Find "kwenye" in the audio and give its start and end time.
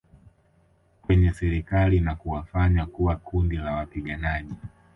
1.01-1.33